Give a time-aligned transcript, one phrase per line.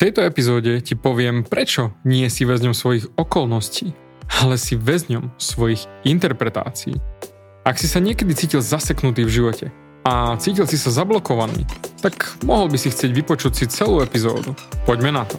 [0.00, 3.92] tejto epizóde ti poviem, prečo nie si väzňom svojich okolností,
[4.40, 6.96] ale si väzňom svojich interpretácií.
[7.68, 9.66] Ak si sa niekedy cítil zaseknutý v živote
[10.08, 11.68] a cítil si sa zablokovaný,
[12.00, 12.16] tak
[12.48, 14.56] mohol by si chcieť vypočuť si celú epizódu.
[14.88, 15.36] Poďme na to.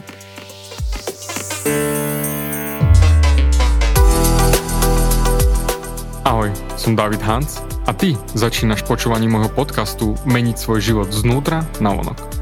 [6.22, 11.98] Ahoj, som David Hans a ty začínaš počúvaním môjho podcastu Meniť svoj život znútra na
[11.98, 12.41] vonok.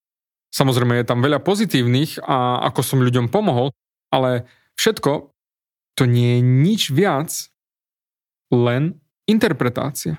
[0.57, 3.69] Samozrejme je tam veľa pozitívnych a ako som ľuďom pomohol,
[4.09, 5.29] ale všetko
[5.93, 7.29] to nie je nič viac,
[8.49, 8.97] len
[9.29, 10.17] interpretácia.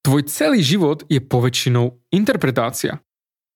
[0.00, 3.04] Tvoj celý život je poväčšinou interpretácia.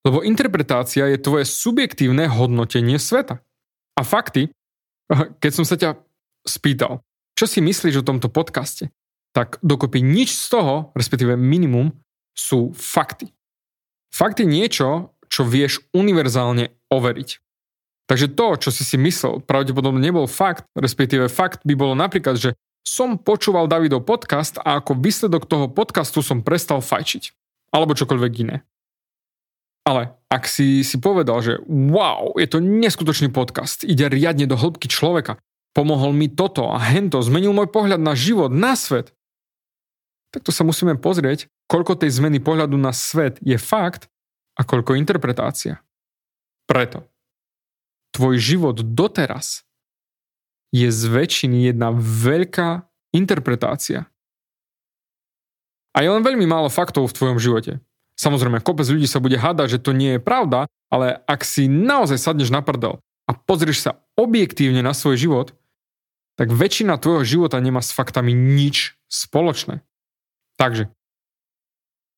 [0.04, 3.40] Lebo interpretácia je tvoje subjektívne hodnotenie sveta.
[3.96, 4.52] A fakty,
[5.40, 5.96] keď som sa ťa
[6.44, 7.00] spýtal,
[7.32, 8.92] čo si myslíš o tomto podcaste,
[9.32, 11.96] tak dokopy nič z toho, respektíve minimum,
[12.36, 13.32] sú fakty.
[14.14, 17.42] Fakt je niečo, čo vieš univerzálne overiť.
[18.06, 22.54] Takže to, čo si si myslel, pravdepodobne nebol fakt, respektíve fakt by bolo napríklad, že
[22.86, 27.34] som počúval Davidov podcast a ako výsledok toho podcastu som prestal fajčiť.
[27.74, 28.62] Alebo čokoľvek iné.
[29.82, 34.86] Ale ak si si povedal, že wow, je to neskutočný podcast, ide riadne do hĺbky
[34.86, 35.40] človeka,
[35.74, 39.10] pomohol mi toto a hento, zmenil môj pohľad na život, na svet,
[40.30, 44.08] tak to sa musíme pozrieť, koľko tej zmeny pohľadu na svet je fakt
[44.54, 45.82] a koľko interpretácia.
[46.64, 47.04] Preto
[48.14, 49.66] tvoj život doteraz
[50.70, 54.06] je z väčšiny jedna veľká interpretácia.
[55.94, 57.82] A je len veľmi málo faktov v tvojom živote.
[58.14, 62.18] Samozrejme, kopec ľudí sa bude hádať, že to nie je pravda, ale ak si naozaj
[62.18, 65.54] sadneš na prdel a pozrieš sa objektívne na svoj život,
[66.34, 69.82] tak väčšina tvojho života nemá s faktami nič spoločné.
[70.58, 70.90] Takže,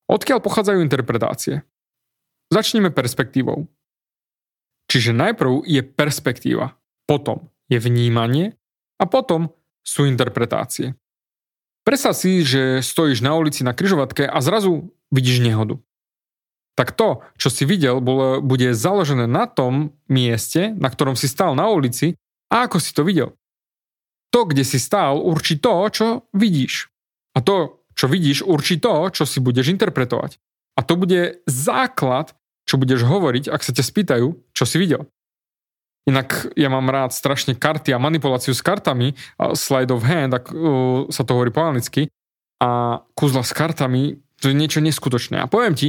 [0.09, 1.65] odkiaľ pochádzajú interpretácie?
[2.47, 3.67] Začneme perspektívou.
[4.87, 8.55] Čiže najprv je perspektíva, potom je vnímanie
[8.95, 9.51] a potom
[9.83, 10.95] sú interpretácie.
[11.83, 15.79] Predstav si, že stojíš na ulici na kryžovatke a zrazu vidíš nehodu.
[16.75, 21.57] Tak to, čo si videl, bolo, bude založené na tom mieste, na ktorom si stál
[21.57, 22.13] na ulici
[22.53, 23.33] a ako si to videl.
[24.29, 26.07] To, kde si stál, určí to, čo
[26.37, 26.91] vidíš.
[27.33, 30.37] A to, čo vidíš, určí to, čo si budeš interpretovať.
[30.77, 32.36] A to bude základ,
[32.67, 35.07] čo budeš hovoriť, ak sa ťa spýtajú, čo si videl.
[36.07, 39.15] Inak ja mám rád strašne karty a manipuláciu s kartami,
[39.55, 42.07] slide of hand, ak uh, sa to hovorí po anglicky,
[42.63, 45.39] a kuzla s kartami, to je niečo neskutočné.
[45.39, 45.87] A poviem ti,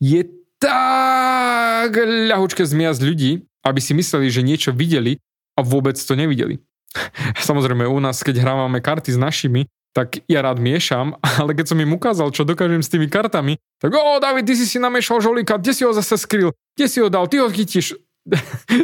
[0.00, 0.22] je
[0.58, 5.18] tak ľahučké zmiasť ľudí, aby si mysleli, že niečo videli
[5.58, 6.62] a vôbec to nevideli.
[7.48, 11.80] Samozrejme, u nás, keď hrávame karty s našimi, tak ja rád miešam, ale keď som
[11.80, 15.56] im ukázal, čo dokážem s tými kartami, tak o, David, ty si si namiešal žolíka,
[15.56, 17.96] kde si ho zase skryl, kde si ho dal, ty ho chytíš.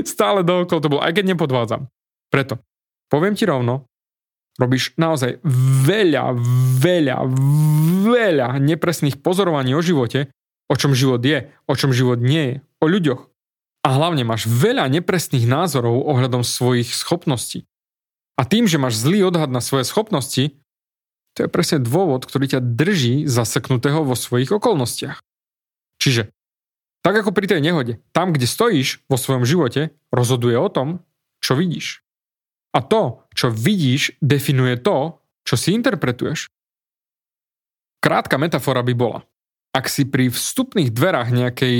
[0.08, 1.92] Stále dookolo to bolo, aj keď nepodvádzam.
[2.32, 2.56] Preto,
[3.12, 3.84] poviem ti rovno,
[4.56, 5.44] robíš naozaj
[5.84, 6.32] veľa,
[6.80, 7.28] veľa,
[8.08, 10.32] veľa nepresných pozorovaní o živote,
[10.72, 13.28] o čom život je, o čom život nie je, o ľuďoch.
[13.82, 17.68] A hlavne máš veľa nepresných názorov ohľadom svojich schopností.
[18.38, 20.61] A tým, že máš zlý odhad na svoje schopnosti,
[21.32, 25.20] to je presne dôvod, ktorý ťa drží zaseknutého vo svojich okolnostiach.
[25.96, 26.28] Čiže
[27.02, 31.02] tak ako pri tej nehode, tam, kde stojíš vo svojom živote, rozhoduje o tom,
[31.42, 32.06] čo vidíš.
[32.72, 36.46] A to, čo vidíš, definuje to, čo si interpretuješ.
[37.98, 39.20] Krátka metafora by bola.
[39.74, 41.78] Ak si pri vstupných dverách nejakej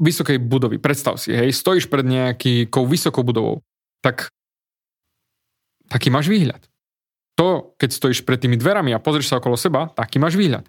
[0.00, 3.60] vysokej budovy, predstav si, hej, stojíš pred nejakou vysokou budovou,
[4.00, 4.32] tak
[5.92, 6.71] taký máš výhľad.
[7.40, 10.68] To, keď stojíš pred tými dverami a pozrieš sa okolo seba, taký máš výhľad.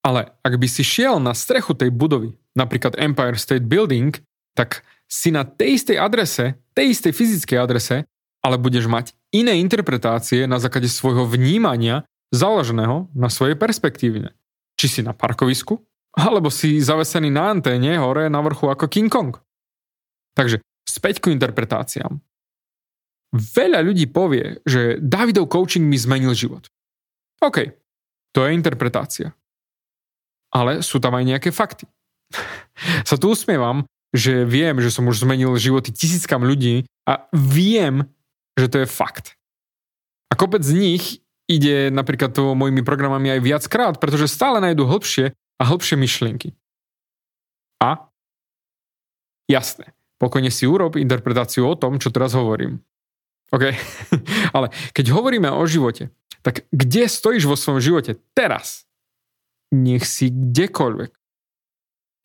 [0.00, 4.16] Ale ak by si šiel na strechu tej budovy, napríklad Empire State Building,
[4.56, 7.96] tak si na tej istej adrese, tej istej fyzickej adrese,
[8.40, 14.32] ale budeš mať iné interpretácie na základe svojho vnímania založeného na svojej perspektíve.
[14.80, 15.76] Či si na parkovisku,
[16.16, 19.36] alebo si zavesený na anténe hore na vrchu ako King Kong.
[20.34, 22.18] Takže späť ku interpretáciám.
[23.30, 26.66] Veľa ľudí povie, že Davidov coaching mi zmenil život.
[27.38, 27.72] OK,
[28.34, 29.30] to je interpretácia
[30.50, 31.86] ale sú tam aj nejaké fakty.
[33.08, 38.10] sa tu usmievam, že viem, že som už zmenil životy tisíckam ľudí a viem,
[38.58, 39.38] že to je fakt.
[40.30, 41.04] A kopec z nich
[41.46, 46.54] ide napríklad to mojimi programami aj viackrát, pretože stále nájdu hĺbšie a hĺbšie myšlienky.
[47.82, 48.10] A
[49.50, 52.82] jasné, pokojne si urob interpretáciu o tom, čo teraz hovorím.
[53.50, 53.64] OK?
[54.56, 56.10] Ale keď hovoríme o živote,
[56.40, 58.88] tak kde stojíš vo svojom živote teraz?
[59.70, 61.10] nech si kdekoľvek.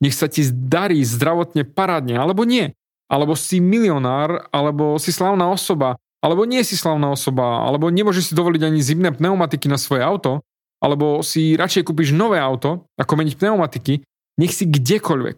[0.04, 2.75] Nech sa ti zdarí zdravotne parádne, alebo nie.
[3.07, 8.38] Alebo si milionár, alebo si slavná osoba, alebo nie si slavná osoba, alebo nemôžeš si
[8.38, 10.42] dovoliť ani zimné pneumatiky na svoje auto,
[10.81, 14.01] alebo si radšej kúpiš nové auto, ako meniť pneumatiky,
[14.42, 15.38] nech si kdekoľvek,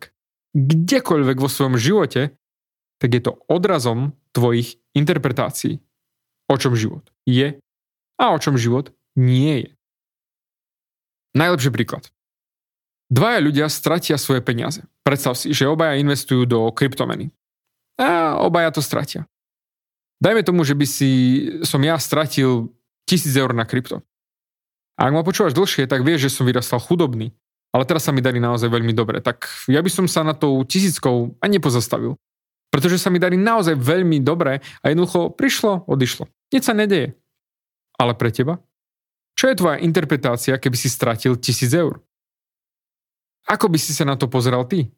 [0.57, 2.33] kdekoľvek vo svojom živote,
[2.97, 5.77] tak je to odrazom tvojich interpretácií.
[6.49, 7.59] O čom život je
[8.17, 9.69] a o čom život nie je.
[11.37, 12.09] Najlepší príklad.
[13.07, 14.83] Dvaja ľudia stratia svoje peniaze.
[15.05, 17.31] Predstav si, že obaja investujú do kryptomeny.
[17.95, 19.29] A obaja to stratia.
[20.17, 21.09] Dajme tomu, že by si
[21.61, 22.73] som ja stratil
[23.05, 24.01] tisíc eur na krypto.
[24.97, 27.31] A ak ma počúvaš dlhšie, tak vieš, že som vyrastal chudobný.
[27.69, 29.21] Ale teraz sa mi darí naozaj veľmi dobre.
[29.21, 32.17] Tak ja by som sa na tou tisíckou ani nepozastavil.
[32.67, 36.27] Pretože sa mi darí naozaj veľmi dobre a jednoducho prišlo, odišlo.
[36.51, 37.15] Nič sa nedeje.
[37.97, 38.61] Ale pre teba?
[39.37, 42.01] Čo je tvoja interpretácia, keby si stratil tisíc eur?
[43.47, 44.91] Ako by si sa na to pozeral ty?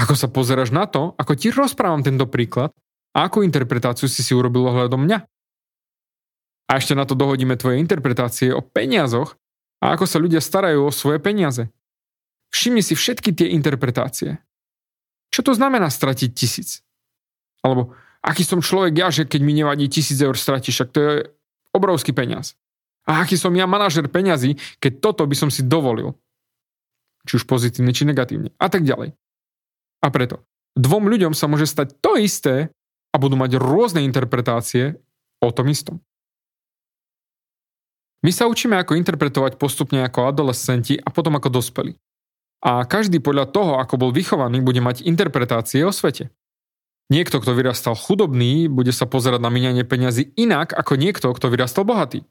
[0.00, 2.72] Ako sa pozeráš na to, ako ti rozprávam tento príklad
[3.12, 5.18] a akú interpretáciu si si urobil ohľadom mňa?
[6.70, 9.34] A ešte na to dohodíme tvoje interpretácie o peniazoch
[9.82, 11.68] a ako sa ľudia starajú o svoje peniaze.
[12.54, 14.38] Všimni si všetky tie interpretácie.
[15.30, 16.82] Čo to znamená stratiť tisíc?
[17.62, 21.14] Alebo aký som človek ja, že keď mi nevadí tisíc eur stratiš, však to je
[21.70, 22.58] obrovský peniaz.
[23.06, 26.18] A aký som ja manažer peňazí, keď toto by som si dovolil.
[27.24, 28.52] Či už pozitívne, či negatívne.
[28.58, 29.14] A tak ďalej.
[30.00, 30.42] A preto
[30.78, 32.70] dvom ľuďom sa môže stať to isté
[33.10, 34.98] a budú mať rôzne interpretácie
[35.42, 35.98] o tom istom.
[38.20, 41.96] My sa učíme, ako interpretovať postupne ako adolescenti a potom ako dospelí.
[42.60, 46.28] A každý podľa toho, ako bol vychovaný, bude mať interpretácie o svete.
[47.10, 51.82] Niekto, kto vyrastal chudobný, bude sa pozerať na minianie peňazí inak ako niekto, kto vyrastal
[51.82, 52.22] bohatý.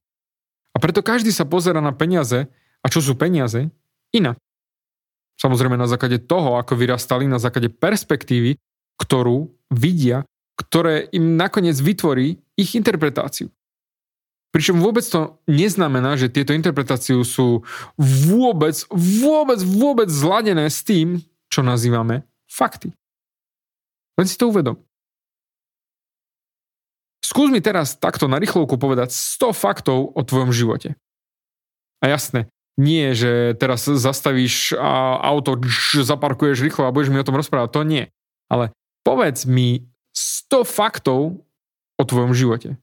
[0.72, 2.48] A preto každý sa pozera na peniaze
[2.80, 3.68] a čo sú peniaze
[4.16, 4.40] inak.
[5.42, 8.56] Samozrejme na základe toho, ako vyrastali, na základe perspektívy,
[9.00, 10.28] ktorú vidia,
[10.60, 13.48] ktoré im nakoniec vytvorí ich interpretáciu.
[14.50, 17.62] Pričom vôbec to neznamená, že tieto interpretácie sú
[18.02, 21.22] vôbec, vôbec, vôbec zladené s tým,
[21.54, 22.90] čo nazývame fakty.
[24.18, 24.76] Len si to uvedom.
[27.22, 30.98] Skús mi teraz takto na rýchlovku povedať 100 faktov o tvojom živote.
[32.02, 34.74] A jasné, nie, že teraz zastavíš
[35.22, 35.62] auto,
[35.94, 38.04] zaparkuješ rýchlo a budeš mi o tom rozprávať, to nie.
[38.50, 38.74] Ale
[39.06, 39.86] povedz mi
[40.18, 41.46] 100 faktov
[42.02, 42.82] o tvojom živote.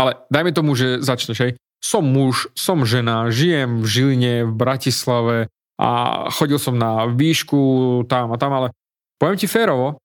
[0.00, 1.52] Ale dajme tomu, že začneš, hej.
[1.84, 5.88] Som muž, som žena, žijem v Žiline, v Bratislave a
[6.32, 7.60] chodil som na výšku
[8.08, 8.72] tam a tam, ale
[9.20, 10.00] poviem ti férovo,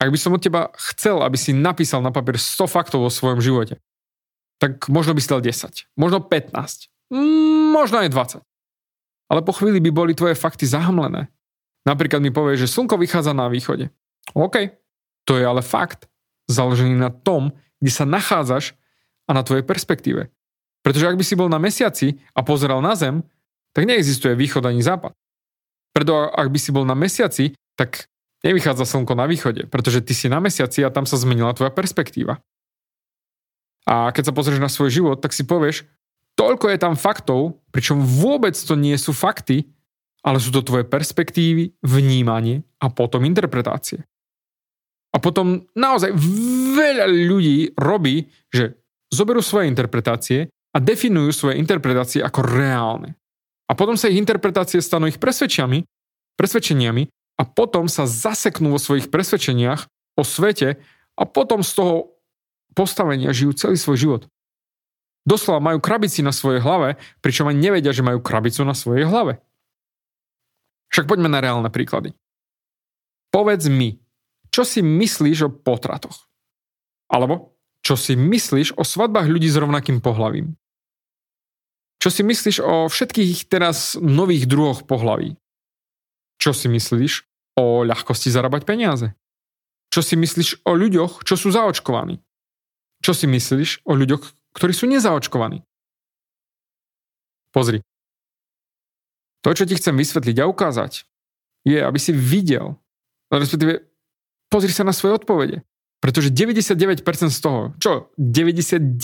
[0.00, 3.42] ak by som od teba chcel, aby si napísal na papier 100 faktov o svojom
[3.42, 3.76] živote,
[4.56, 6.88] tak možno by si dal 10, možno 15,
[7.74, 9.30] možno aj 20.
[9.30, 11.30] Ale po chvíli by boli tvoje fakty zahamlené.
[11.86, 13.92] Napríklad mi povieš, že slnko vychádza na východe.
[14.34, 14.74] OK,
[15.28, 16.10] to je ale fakt,
[16.50, 18.76] založený na tom, kde sa nachádzaš
[19.26, 20.28] a na tvojej perspektíve.
[20.80, 23.24] Pretože ak by si bol na mesiaci a pozeral na Zem,
[23.76, 25.12] tak neexistuje východ ani západ.
[25.92, 28.08] Preto ak by si bol na mesiaci, tak
[28.46, 32.40] nevychádza slnko na východe, pretože ty si na mesiaci a tam sa zmenila tvoja perspektíva.
[33.88, 35.84] A keď sa pozrieš na svoj život, tak si povieš,
[36.38, 39.68] toľko je tam faktov, pričom vôbec to nie sú fakty,
[40.20, 44.04] ale sú to tvoje perspektívy, vnímanie a potom interpretácie.
[45.10, 46.14] A potom naozaj
[46.74, 48.78] veľa ľudí robí, že
[49.10, 53.18] zoberú svoje interpretácie a definujú svoje interpretácie ako reálne.
[53.66, 55.82] A potom sa ich interpretácie stanú ich presvedčiami,
[56.38, 57.02] presvedčeniami
[57.38, 59.86] a potom sa zaseknú vo svojich presvedčeniach
[60.18, 60.78] o svete
[61.18, 61.94] a potom z toho
[62.74, 64.22] postavenia žijú celý svoj život.
[65.26, 69.42] Doslova majú krabici na svojej hlave, pričom ani nevedia, že majú krabicu na svojej hlave.
[70.90, 72.16] Však poďme na reálne príklady.
[73.30, 73.99] Povedz mi,
[74.50, 76.26] čo si myslíš o potratoch?
[77.10, 80.54] Alebo čo si myslíš o svadbách ľudí s rovnakým pohlavím?
[82.00, 85.36] Čo si myslíš o všetkých teraz nových druhoch pohlaví?
[86.40, 87.28] Čo si myslíš
[87.60, 89.12] o ľahkosti zarábať peniaze?
[89.92, 92.22] Čo si myslíš o ľuďoch, čo sú zaočkovaní?
[93.04, 95.60] Čo si myslíš o ľuďoch, ktorí sú nezaočkovaní?
[97.50, 97.82] Pozri.
[99.42, 101.04] To, čo ti chcem vysvetliť a ukázať,
[101.66, 102.78] je, aby si videl,
[103.28, 103.89] respektíve
[104.50, 105.62] pozri sa na svoje odpovede.
[106.00, 108.98] Pretože 99% z toho, čo 99%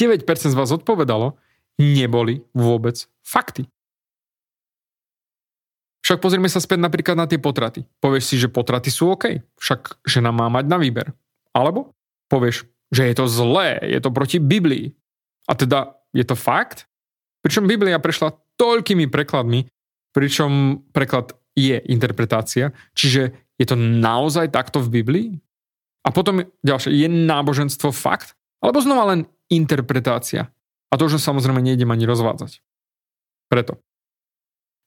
[0.51, 1.37] z vás odpovedalo,
[1.77, 3.69] neboli vôbec fakty.
[6.07, 7.83] Však pozrieme sa späť napríklad na tie potraty.
[7.99, 11.11] Povieš si, že potraty sú OK, však žena má mať na výber.
[11.51, 11.99] Alebo
[12.31, 14.95] povieš, že je to zlé, je to proti Biblii.
[15.51, 16.87] A teda je to fakt?
[17.43, 19.67] Pričom Biblia prešla toľkými prekladmi,
[20.15, 25.29] pričom preklad je interpretácia, čiže je to naozaj takto v Biblii?
[26.07, 28.39] A potom ďalšie, je náboženstvo fakt?
[28.63, 30.49] Alebo znova len interpretácia?
[30.91, 32.63] A to už samozrejme nejdem ani rozvádzať.
[33.51, 33.83] Preto.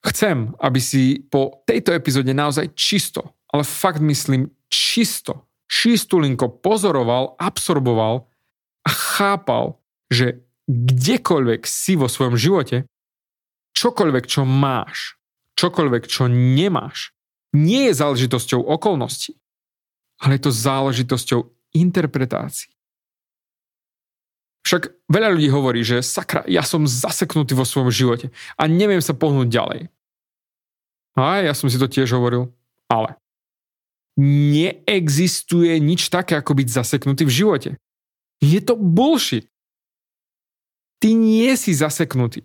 [0.00, 8.24] Chcem, aby si po tejto epizóde naozaj čisto, ale fakt myslím čisto, čistulinko pozoroval, absorboval
[8.80, 9.76] a chápal,
[10.08, 10.40] že
[10.72, 12.88] kdekoľvek si vo svojom živote,
[13.76, 15.20] čokoľvek, čo máš,
[15.60, 17.12] čokoľvek, čo nemáš,
[17.56, 19.34] nie je záležitosťou okolností,
[20.22, 21.40] ale je to záležitosťou
[21.74, 22.70] interpretácií.
[24.60, 28.28] Však veľa ľudí hovorí, že sakra, ja som zaseknutý vo svojom živote
[28.60, 29.80] a neviem sa pohnúť ďalej.
[31.16, 32.52] A ja som si to tiež hovoril,
[32.86, 33.18] ale
[34.20, 37.70] neexistuje nič také, ako byť zaseknutý v živote.
[38.44, 39.48] Je to bullshit.
[41.00, 42.44] Ty nie si zaseknutý.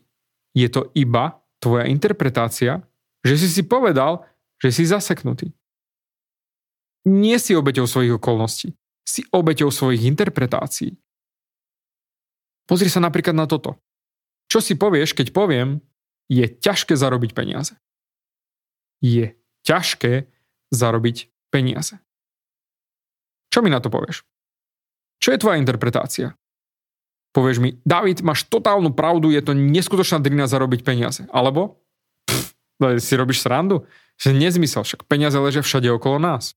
[0.56, 2.80] Je to iba tvoja interpretácia,
[3.28, 4.24] že si si povedal,
[4.60, 5.52] že si zaseknutý.
[7.06, 8.74] Nie si obeťou svojich okolností.
[9.06, 10.98] Si obeťou svojich interpretácií.
[12.66, 13.78] Pozri sa napríklad na toto.
[14.50, 15.86] Čo si povieš, keď poviem,
[16.26, 17.78] je ťažké zarobiť peniaze.
[19.06, 20.26] Je ťažké
[20.74, 22.02] zarobiť peniaze.
[23.54, 24.26] Čo mi na to povieš?
[25.22, 26.34] Čo je tvoja interpretácia?
[27.36, 31.28] Povieš mi, David, máš totálnu pravdu, je to neskutočná drina zarobiť peniaze.
[31.30, 31.84] Alebo,
[32.26, 32.56] pff,
[33.04, 33.86] si robíš srandu?
[34.16, 36.56] Že nezmysel, však peniaze ležia všade okolo nás.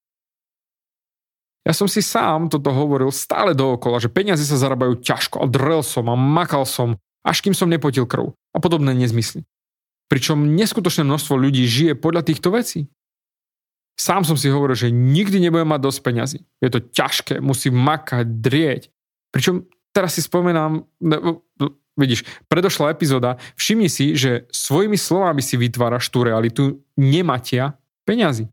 [1.67, 5.85] Ja som si sám toto hovoril stále dookola, že peniaze sa zarábajú ťažko a drel
[5.85, 6.97] som a makal som,
[7.27, 9.45] až kým som nepotil krv a podobné nezmysly.
[10.09, 12.89] Pričom neskutočné množstvo ľudí žije podľa týchto vecí.
[14.01, 16.39] Sám som si hovoril, že nikdy nebudem mať dosť peňazí.
[16.63, 18.83] Je to ťažké, musím makať, drieť.
[19.35, 20.87] Pričom teraz si spomenám,
[21.99, 27.75] vidíš, predošla epizóda, všimni si, že svojimi slovami si vytváraš tú realitu nematia
[28.07, 28.47] peňazí.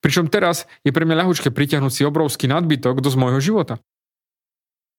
[0.00, 3.82] Pričom teraz je pre mňa ľahučké pritiahnuť si obrovský nadbytok do z môjho života.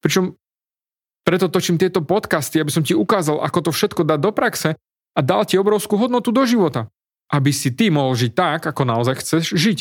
[0.05, 0.37] Pričom
[1.21, 4.69] Preto točím tieto podcasty, aby som ti ukázal, ako to všetko dať do praxe
[5.13, 6.89] a dal ti obrovskú hodnotu do života.
[7.29, 9.79] Aby si ty mohol žiť tak, ako naozaj chceš žiť.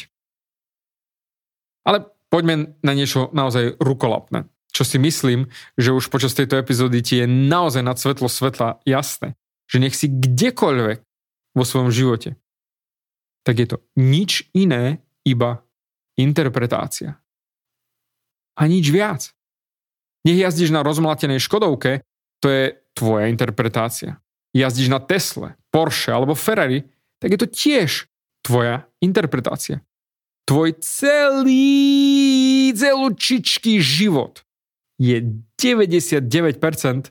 [1.88, 4.49] Ale poďme na niečo naozaj rukolapné.
[4.70, 9.34] Čo si myslím, že už počas tejto epizódy ti je naozaj nad svetlo svetla jasné,
[9.66, 10.98] že nech si kdekoľvek
[11.58, 12.38] vo svojom živote,
[13.42, 15.64] tak je to nič iné, iba
[16.16, 17.18] interpretácia.
[18.56, 19.32] A nič viac.
[20.24, 22.04] Nech jazdíš na rozmlatenej Škodovke,
[22.44, 24.20] to je tvoja interpretácia.
[24.52, 26.84] Jazdíš na Tesle, Porsche alebo Ferrari,
[27.22, 28.10] tak je to tiež
[28.44, 29.80] tvoja interpretácia.
[30.44, 34.42] Tvoj celý celúčičký život
[35.00, 35.24] je
[35.56, 37.08] 99%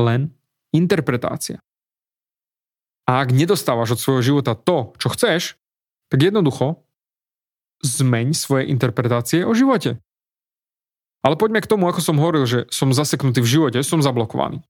[0.00, 0.32] len
[0.72, 1.60] interpretácia.
[3.04, 5.42] A ak nedostávaš od svojho života to, čo chceš,
[6.08, 6.80] tak jednoducho
[7.84, 10.00] zmeň svoje interpretácie o živote.
[11.22, 14.64] Ale poďme k tomu, ako som hovoril, že som zaseknutý v živote, som zablokovaný.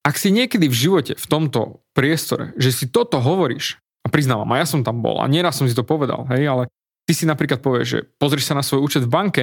[0.00, 4.64] Ak si niekedy v živote, v tomto priestore, že si toto hovoríš, a priznávam, a
[4.64, 6.72] ja som tam bol, a nieraz som si to povedal, hej, ale
[7.04, 9.42] ty si napríklad povieš, že pozrieš sa na svoj účet v banke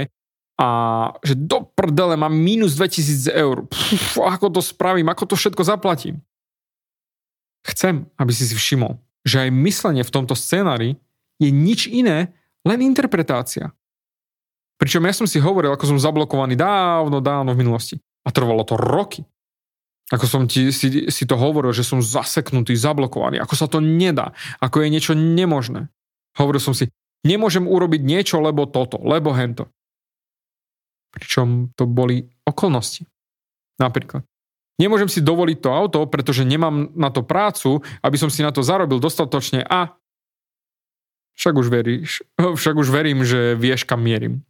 [0.58, 0.68] a
[1.22, 3.70] že do prdele mám minus 2000 eur.
[3.70, 6.26] Pff, ako to spravím, ako to všetko zaplatím.
[7.62, 10.98] Chcem, aby si si všimol, že aj myslenie v tomto scénári
[11.38, 12.34] je nič iné,
[12.66, 13.70] len interpretácia.
[14.82, 17.96] Pričom ja som si hovoril, ako som zablokovaný dávno, dávno v minulosti.
[18.26, 19.26] A trvalo to roky.
[20.08, 23.44] Ako som ti, si, si to hovoril, že som zaseknutý, zablokovaný.
[23.44, 24.32] Ako sa to nedá.
[24.64, 25.92] Ako je niečo nemožné.
[26.40, 26.88] Hovoril som si,
[27.28, 29.68] nemôžem urobiť niečo, lebo toto, lebo hento.
[31.12, 33.08] Pričom to boli okolnosti.
[33.78, 34.26] Napríklad.
[34.78, 38.62] Nemôžem si dovoliť to auto, pretože nemám na to prácu, aby som si na to
[38.62, 39.98] zarobil dostatočne a
[41.38, 42.22] však už, veríš,
[42.60, 44.46] však už verím, že vieš, kam mierim.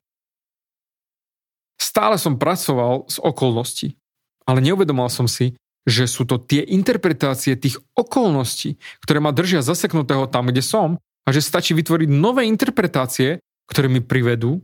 [1.78, 3.96] Stále som pracoval s okolností,
[4.44, 5.56] ale neuvedomal som si,
[5.88, 11.30] že sú to tie interpretácie tých okolností, ktoré ma držia zaseknutého tam, kde som a
[11.32, 13.40] že stačí vytvoriť nové interpretácie,
[13.72, 14.60] ktoré mi privedú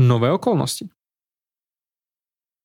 [0.00, 0.88] nové okolnosti.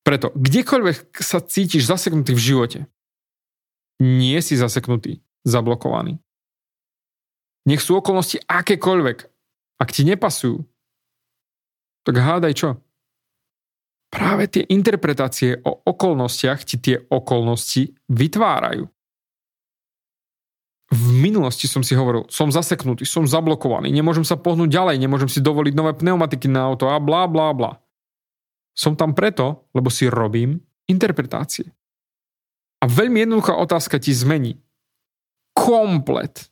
[0.07, 2.79] Preto, kdekoľvek sa cítiš zaseknutý v živote,
[3.99, 6.23] nie si zaseknutý, zablokovaný.
[7.67, 9.27] Nech sú okolnosti akékoľvek.
[9.83, 10.63] Ak ti nepasujú,
[12.07, 12.69] tak hádaj čo?
[14.07, 18.87] Práve tie interpretácie o okolnostiach ti tie okolnosti vytvárajú.
[20.87, 25.43] V minulosti som si hovoril, som zaseknutý, som zablokovaný, nemôžem sa pohnúť ďalej, nemôžem si
[25.43, 27.83] dovoliť nové pneumatiky na auto a blá, blá, blá.
[28.77, 31.73] Som tam preto, lebo si robím interpretácie.
[32.77, 34.61] A veľmi jednoduchá otázka ti zmení
[35.57, 36.45] komplet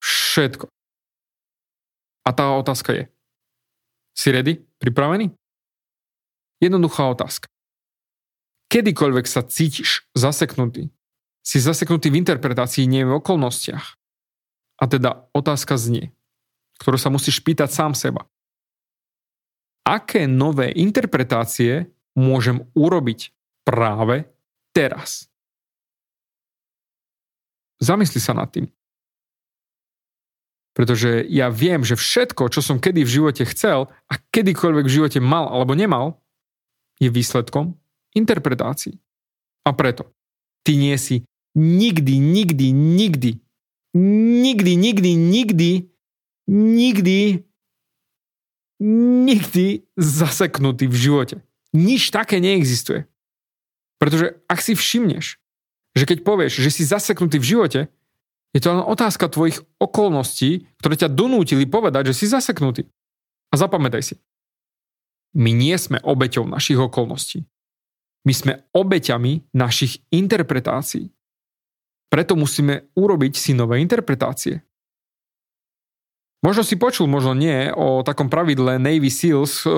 [0.00, 0.72] všetko.
[2.24, 3.04] A tá otázka je,
[4.16, 4.64] si ready?
[4.80, 5.28] Pripravený?
[6.64, 7.52] Jednoduchá otázka.
[8.72, 10.88] Kedykoľvek sa cítiš zaseknutý,
[11.44, 14.00] si zaseknutý v interpretácii, nie v okolnostiach.
[14.80, 16.16] A teda otázka znie,
[16.80, 18.24] ktorú sa musíš pýtať sám seba
[19.84, 23.32] aké nové interpretácie môžem urobiť
[23.64, 24.28] práve
[24.74, 25.30] teraz.
[27.80, 28.68] Zamysli sa nad tým.
[30.76, 35.18] Pretože ja viem, že všetko, čo som kedy v živote chcel a kedykoľvek v živote
[35.18, 36.22] mal alebo nemal,
[37.00, 37.74] je výsledkom
[38.14, 39.00] interpretácií.
[39.66, 40.12] A preto
[40.62, 43.30] ty nie si nikdy, nikdy, nikdy,
[43.96, 45.70] nikdy, nikdy, nikdy,
[46.46, 47.18] nikdy
[48.80, 51.36] nikdy zaseknutý v živote.
[51.76, 53.06] Nič také neexistuje.
[54.00, 55.36] Pretože ak si všimneš,
[55.92, 57.80] že keď povieš, že si zaseknutý v živote,
[58.50, 62.88] je to len otázka tvojich okolností, ktoré ťa donútili povedať, že si zaseknutý.
[63.52, 64.14] A zapamätaj si,
[65.36, 67.46] my nie sme obeťou našich okolností.
[68.26, 71.14] My sme obeťami našich interpretácií.
[72.10, 74.66] Preto musíme urobiť si nové interpretácie.
[76.40, 79.68] Možno si počul, možno nie, o takom pravidle Navy SEALs,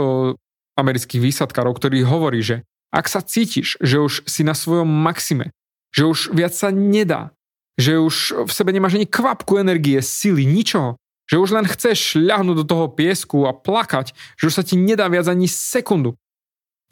[0.79, 5.51] amerických výsadkárov, ktorý hovorí, že ak sa cítiš, že už si na svojom maxime,
[5.91, 7.35] že už viac sa nedá,
[7.81, 12.57] že už v sebe nemáš ani kvapku energie, sily, ničoho, že už len chceš šľahnuť
[12.61, 16.21] do toho piesku a plakať, že už sa ti nedá viac ani sekundu.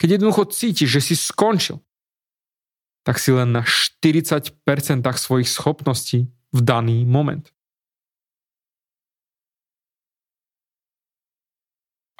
[0.01, 1.77] Keď jednoducho cítiš, že si skončil,
[3.05, 4.57] tak si len na 40%
[5.13, 7.45] svojich schopností v daný moment.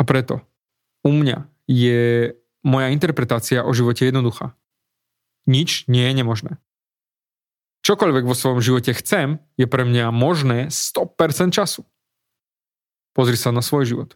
[0.01, 0.41] A preto
[1.05, 2.33] u mňa je
[2.65, 4.57] moja interpretácia o živote jednoduchá.
[5.45, 6.57] Nič nie je nemožné.
[7.85, 11.85] Čokoľvek vo svojom živote chcem, je pre mňa možné 100% času.
[13.13, 14.09] Pozri sa na svoj život.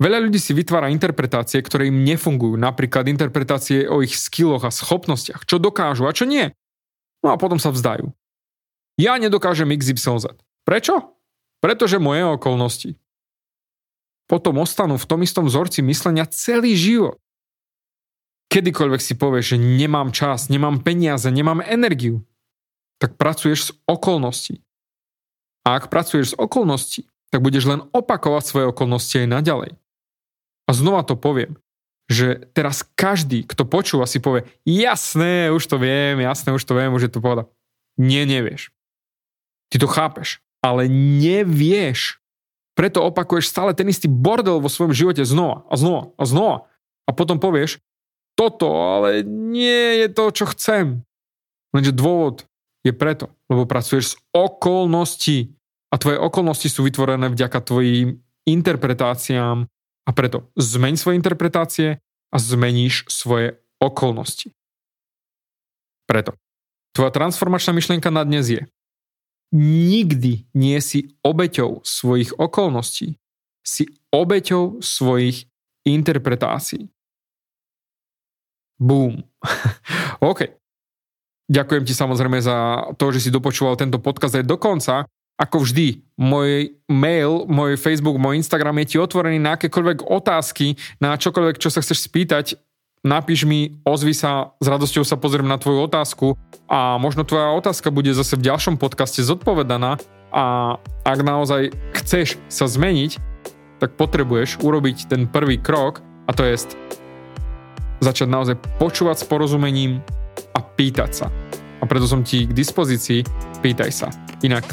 [0.00, 5.44] Veľa ľudí si vytvára interpretácie, ktoré im nefungujú, napríklad interpretácie o ich skilloch a schopnostiach,
[5.44, 6.48] čo dokážu a čo nie.
[7.20, 8.08] No a potom sa vzdajú.
[8.96, 10.40] Ja nedokážem XYZ.
[10.64, 11.20] Prečo?
[11.60, 12.96] Pretože moje okolnosti.
[14.30, 17.18] Potom ostanú v tom istom vzorci myslenia celý život.
[18.46, 22.22] Kedykoľvek si povieš, že nemám čas, nemám peniaze, nemám energiu,
[23.02, 24.62] tak pracuješ z okolností.
[25.66, 29.70] A ak pracuješ z okolností, tak budeš len opakovať svoje okolnosti aj naďalej.
[30.66, 31.58] A znova to poviem,
[32.06, 36.94] že teraz každý, kto počúva, si povie, jasné, už to viem, jasné, už to viem,
[36.94, 37.50] už je to povedať.
[37.98, 38.70] Nie, nevieš.
[39.74, 42.19] Ty to chápeš, ale nevieš.
[42.80, 46.56] Preto opakuješ stále ten istý bordel vo svojom živote znova a znova a znova.
[47.04, 47.76] A potom povieš,
[48.32, 51.04] toto, ale nie je to, čo chcem.
[51.76, 52.48] Lenže dôvod
[52.80, 55.52] je preto, lebo pracuješ z okolností.
[55.92, 59.68] A tvoje okolnosti sú vytvorené vďaka tvojim interpretáciám,
[60.08, 61.88] a preto zmeň svoje interpretácie
[62.34, 64.50] a zmeníš svoje okolnosti.
[66.10, 66.34] Preto.
[66.90, 68.66] Tvoja transformačná myšlienka na dnes je
[69.54, 73.18] nikdy nie si obeťou svojich okolností,
[73.66, 73.84] si
[74.14, 75.46] obeťou svojich
[75.86, 76.90] interpretácií.
[78.80, 79.20] Boom.
[80.30, 80.56] OK.
[81.50, 85.02] Ďakujem ti samozrejme za to, že si dopočúval tento podcast aj do konca
[85.40, 91.16] ako vždy, môj mail, môj Facebook, môj Instagram je ti otvorený na akékoľvek otázky, na
[91.16, 92.60] čokoľvek, čo sa chceš spýtať,
[93.06, 96.36] napíš mi, ozvi sa, s radosťou sa pozriem na tvoju otázku
[96.68, 99.96] a možno tvoja otázka bude zase v ďalšom podcaste zodpovedaná
[100.30, 103.18] a ak naozaj chceš sa zmeniť,
[103.80, 106.76] tak potrebuješ urobiť ten prvý krok a to je
[108.00, 110.00] začať naozaj počúvať s porozumením
[110.56, 111.26] a pýtať sa.
[111.80, 113.24] A preto som ti k dispozícii,
[113.64, 114.08] pýtaj sa.
[114.44, 114.68] Inak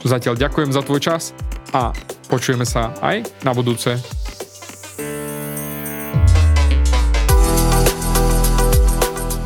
[0.00, 1.36] Zatiaľ ďakujem za tvoj čas
[1.76, 1.92] a
[2.32, 4.19] počujeme sa aj na budúce.